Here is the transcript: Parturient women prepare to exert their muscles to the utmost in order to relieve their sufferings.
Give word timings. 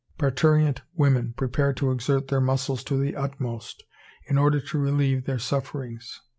Parturient 0.17 0.81
women 0.95 1.35
prepare 1.37 1.73
to 1.73 1.91
exert 1.91 2.27
their 2.29 2.41
muscles 2.41 2.83
to 2.85 2.97
the 2.97 3.15
utmost 3.15 3.83
in 4.25 4.35
order 4.39 4.59
to 4.59 4.79
relieve 4.79 5.25
their 5.25 5.37
sufferings. 5.37 6.21